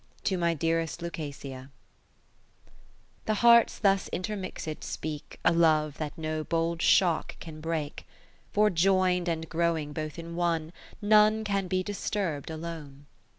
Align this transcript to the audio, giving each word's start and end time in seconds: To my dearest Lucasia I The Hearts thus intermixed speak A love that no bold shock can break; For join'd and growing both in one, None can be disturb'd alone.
To 0.23 0.35
my 0.35 0.55
dearest 0.55 1.03
Lucasia 1.03 1.69
I 1.69 2.69
The 3.25 3.33
Hearts 3.35 3.77
thus 3.77 4.07
intermixed 4.07 4.83
speak 4.83 5.39
A 5.45 5.53
love 5.53 5.99
that 5.99 6.17
no 6.17 6.43
bold 6.43 6.81
shock 6.81 7.37
can 7.39 7.61
break; 7.61 8.07
For 8.51 8.71
join'd 8.71 9.27
and 9.29 9.47
growing 9.47 9.93
both 9.93 10.17
in 10.17 10.35
one, 10.35 10.73
None 11.03 11.43
can 11.43 11.67
be 11.67 11.83
disturb'd 11.83 12.49
alone. 12.49 13.05